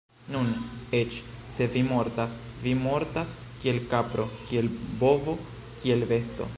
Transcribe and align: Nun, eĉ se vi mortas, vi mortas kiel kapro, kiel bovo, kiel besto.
Nun, 0.35 0.47
eĉ 0.99 1.17
se 1.57 1.67
vi 1.75 1.83
mortas, 1.89 2.33
vi 2.65 2.73
mortas 2.87 3.35
kiel 3.45 3.79
kapro, 3.93 4.27
kiel 4.49 4.75
bovo, 5.05 5.41
kiel 5.83 6.13
besto. 6.15 6.49